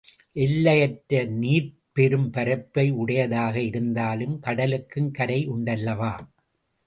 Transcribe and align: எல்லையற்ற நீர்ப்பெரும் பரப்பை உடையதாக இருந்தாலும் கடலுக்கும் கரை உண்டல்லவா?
எல்லையற்ற 0.35 1.25
நீர்ப்பெரும் 1.33 2.25
பரப்பை 2.29 2.85
உடையதாக 2.93 3.55
இருந்தாலும் 3.61 4.39
கடலுக்கும் 4.39 5.11
கரை 5.11 5.39
உண்டல்லவா? 5.49 6.13